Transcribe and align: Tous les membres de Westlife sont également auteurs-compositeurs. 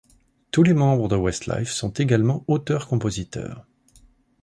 Tous 0.49 0.63
les 0.63 0.73
membres 0.73 1.09
de 1.09 1.15
Westlife 1.15 1.69
sont 1.69 1.91
également 1.93 2.43
auteurs-compositeurs. 2.47 3.67